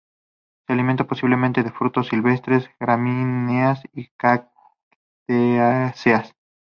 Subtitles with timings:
[0.65, 6.33] Se alimenta posiblemente de frutos silvestres, gramíneas, y cactáceas.